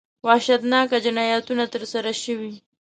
وحشتناک 0.25 0.89
جنایتونه 1.05 1.63
ترسره 1.73 2.11
شوي. 2.23 2.53